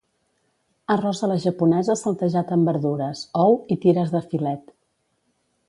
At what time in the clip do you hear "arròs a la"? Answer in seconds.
0.93-1.35